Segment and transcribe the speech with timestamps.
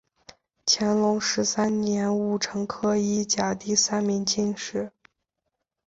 [0.65, 4.91] 乾隆十三年戊辰科一甲第三名进士。